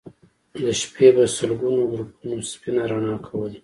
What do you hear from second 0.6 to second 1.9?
د شپې به سلګونو